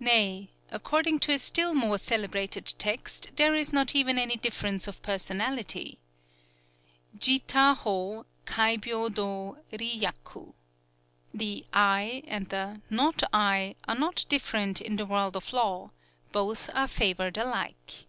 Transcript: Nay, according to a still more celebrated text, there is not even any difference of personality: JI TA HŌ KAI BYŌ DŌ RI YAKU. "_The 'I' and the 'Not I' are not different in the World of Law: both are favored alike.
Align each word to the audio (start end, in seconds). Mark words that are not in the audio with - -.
Nay, 0.00 0.50
according 0.72 1.20
to 1.20 1.32
a 1.32 1.38
still 1.38 1.72
more 1.72 1.96
celebrated 1.96 2.74
text, 2.78 3.30
there 3.36 3.54
is 3.54 3.72
not 3.72 3.94
even 3.94 4.18
any 4.18 4.34
difference 4.34 4.88
of 4.88 5.00
personality: 5.02 6.00
JI 7.16 7.38
TA 7.46 7.76
HŌ 7.84 8.24
KAI 8.44 8.76
BYŌ 8.78 9.14
DŌ 9.14 9.62
RI 9.78 9.98
YAKU. 10.00 10.54
"_The 11.36 11.64
'I' 11.72 12.24
and 12.26 12.48
the 12.48 12.80
'Not 12.90 13.22
I' 13.32 13.76
are 13.86 13.94
not 13.94 14.24
different 14.28 14.80
in 14.80 14.96
the 14.96 15.06
World 15.06 15.36
of 15.36 15.52
Law: 15.52 15.92
both 16.32 16.68
are 16.74 16.88
favored 16.88 17.38
alike. 17.38 18.06